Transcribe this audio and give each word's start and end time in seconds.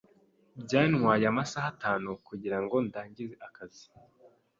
Byantwaye 0.63 1.23
amasaha 1.31 1.67
atanu 1.73 2.09
kugirango 2.27 2.75
ndangize 2.85 3.35
akazi. 3.47 3.85